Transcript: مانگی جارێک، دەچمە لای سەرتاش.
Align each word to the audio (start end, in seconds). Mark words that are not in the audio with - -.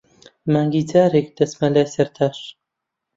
مانگی 0.53 0.81
جارێک، 0.91 1.27
دەچمە 1.37 1.67
لای 1.73 1.91
سەرتاش. 1.95 2.37